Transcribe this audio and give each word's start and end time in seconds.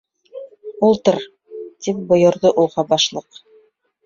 -Ултыр!- 0.87 1.17
тип 1.89 2.01
бойорҙо 2.13 2.53
уға 2.65 2.87
Башлыҡ. 2.97 3.45